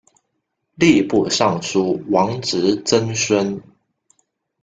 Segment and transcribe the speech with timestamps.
[0.79, 3.61] 吏部尚书王直曾孙。